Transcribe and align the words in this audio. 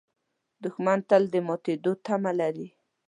دښمن 0.63 0.99
تل 1.09 1.23
د 1.33 1.35
ماتېدو 1.47 1.91
تمه 2.05 2.31
لري 2.39 2.67